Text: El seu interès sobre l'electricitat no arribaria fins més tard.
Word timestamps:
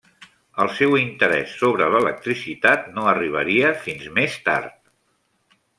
El 0.63 0.71
seu 0.77 0.95
interès 1.01 1.53
sobre 1.59 1.89
l'electricitat 1.97 2.91
no 2.97 3.07
arribaria 3.13 3.73
fins 3.87 4.13
més 4.19 4.43
tard. 4.51 4.79